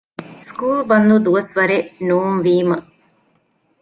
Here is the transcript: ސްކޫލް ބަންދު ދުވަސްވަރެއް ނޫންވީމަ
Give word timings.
ސްކޫލް 0.47 0.83
ބަންދު 0.89 1.15
ދުވަސްވަރެއް 1.25 1.87
ނޫންވީމަ 2.07 2.77